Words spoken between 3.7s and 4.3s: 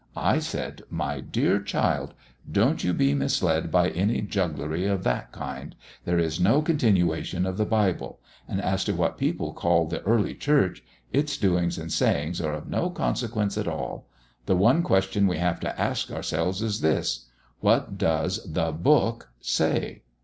by any